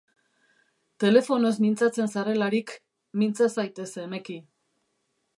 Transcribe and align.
Telefonoz 1.03 1.51
mintzatzen 1.65 2.09
zarelarik, 2.15 2.73
mintza 3.23 3.49
zaitez 3.57 3.87
emeki. 4.05 4.39